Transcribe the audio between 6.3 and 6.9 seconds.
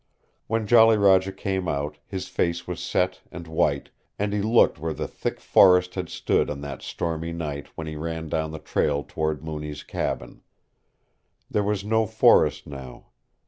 on that